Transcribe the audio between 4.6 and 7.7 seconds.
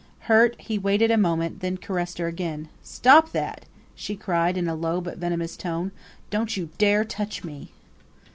a low but venomous tone. "Don't you dare touch me!"